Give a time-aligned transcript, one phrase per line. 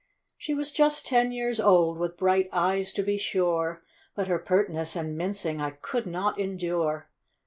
[0.35, 3.83] She was just ten years old— with bright eyes, to he, sure,
[4.15, 7.07] But her pertness and mincing I could not endure.